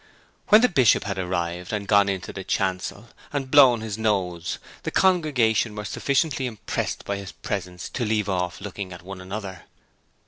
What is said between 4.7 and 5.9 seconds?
the congregation were